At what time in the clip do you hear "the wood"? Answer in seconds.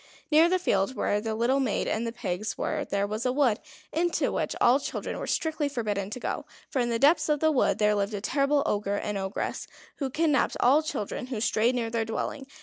7.39-7.77